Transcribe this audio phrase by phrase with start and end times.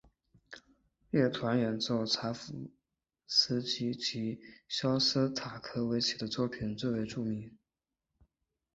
[1.11, 2.69] 乐团演奏柴可夫
[3.27, 7.55] 斯基及肖斯塔科维奇的作品最为著名。